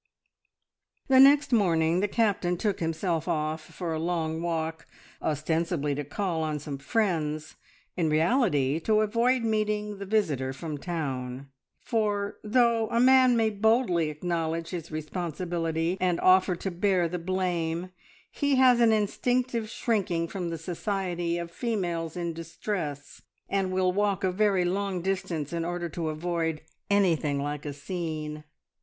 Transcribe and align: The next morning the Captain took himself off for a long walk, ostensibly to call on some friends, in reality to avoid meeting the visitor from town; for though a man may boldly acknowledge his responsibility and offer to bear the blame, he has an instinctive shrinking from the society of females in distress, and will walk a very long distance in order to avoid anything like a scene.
The 1.09 1.19
next 1.19 1.53
morning 1.53 1.99
the 1.99 2.07
Captain 2.07 2.57
took 2.57 2.79
himself 2.79 3.27
off 3.27 3.61
for 3.61 3.93
a 3.93 3.99
long 3.99 4.41
walk, 4.41 4.87
ostensibly 5.21 5.93
to 5.93 6.03
call 6.03 6.41
on 6.41 6.57
some 6.57 6.79
friends, 6.79 7.55
in 7.95 8.09
reality 8.09 8.79
to 8.79 9.01
avoid 9.01 9.43
meeting 9.43 9.99
the 9.99 10.07
visitor 10.07 10.53
from 10.53 10.79
town; 10.79 11.49
for 11.79 12.39
though 12.43 12.89
a 12.89 12.99
man 12.99 13.37
may 13.37 13.51
boldly 13.51 14.09
acknowledge 14.09 14.71
his 14.71 14.89
responsibility 14.89 15.99
and 16.01 16.19
offer 16.21 16.55
to 16.55 16.71
bear 16.71 17.07
the 17.07 17.19
blame, 17.19 17.91
he 18.31 18.55
has 18.55 18.79
an 18.79 18.91
instinctive 18.91 19.69
shrinking 19.69 20.27
from 20.27 20.49
the 20.49 20.57
society 20.57 21.37
of 21.37 21.51
females 21.51 22.17
in 22.17 22.33
distress, 22.33 23.21
and 23.47 23.71
will 23.71 23.91
walk 23.93 24.23
a 24.23 24.31
very 24.31 24.65
long 24.65 24.99
distance 25.03 25.53
in 25.53 25.63
order 25.63 25.89
to 25.89 26.09
avoid 26.09 26.61
anything 26.89 27.39
like 27.39 27.67
a 27.67 27.71
scene. 27.73 28.43